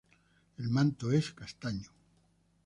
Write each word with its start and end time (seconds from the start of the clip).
El 0.57 0.69
manto 0.69 1.11
es 1.11 1.31
castaño. 1.31 1.91